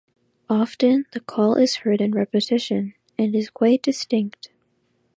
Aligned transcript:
Often 0.49 1.05
the 1.13 1.19
call 1.19 1.53
is 1.57 1.75
heard 1.85 2.01
in 2.01 2.13
repetition, 2.13 2.95
and 3.19 3.35
is 3.35 3.51
quite 3.51 3.83
distinct. 3.83 4.49